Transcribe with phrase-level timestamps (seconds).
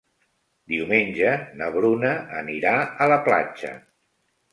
[0.71, 2.73] Diumenge na Bruna anirà
[3.05, 3.75] a la platja.